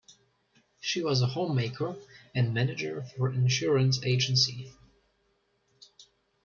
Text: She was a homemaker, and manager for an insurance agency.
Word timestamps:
She 0.79 1.03
was 1.03 1.21
a 1.21 1.27
homemaker, 1.27 1.95
and 2.33 2.55
manager 2.55 3.03
for 3.03 3.27
an 3.27 3.35
insurance 3.35 4.01
agency. 4.03 4.73